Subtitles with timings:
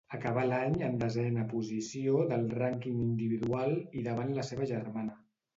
[0.17, 5.17] Acabà l'any en desena posició del rànquing individual i davant la seva germana.